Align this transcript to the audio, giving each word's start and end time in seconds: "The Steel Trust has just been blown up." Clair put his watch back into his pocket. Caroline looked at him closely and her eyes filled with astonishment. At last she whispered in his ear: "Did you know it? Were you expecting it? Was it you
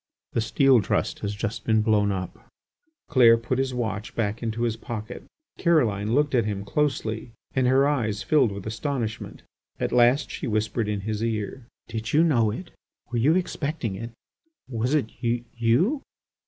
"The 0.33 0.41
Steel 0.41 0.81
Trust 0.81 1.19
has 1.19 1.35
just 1.35 1.63
been 1.63 1.83
blown 1.83 2.11
up." 2.11 2.47
Clair 3.07 3.37
put 3.37 3.59
his 3.59 3.71
watch 3.71 4.15
back 4.15 4.41
into 4.41 4.63
his 4.63 4.75
pocket. 4.75 5.23
Caroline 5.59 6.15
looked 6.15 6.33
at 6.33 6.43
him 6.45 6.65
closely 6.65 7.33
and 7.53 7.67
her 7.67 7.87
eyes 7.87 8.23
filled 8.23 8.51
with 8.51 8.65
astonishment. 8.65 9.43
At 9.79 9.91
last 9.91 10.31
she 10.31 10.47
whispered 10.47 10.87
in 10.87 11.01
his 11.01 11.23
ear: 11.23 11.67
"Did 11.87 12.13
you 12.13 12.23
know 12.23 12.49
it? 12.49 12.71
Were 13.11 13.19
you 13.19 13.35
expecting 13.35 13.93
it? 13.95 14.09
Was 14.67 14.95
it 14.95 15.11
you 15.21 16.01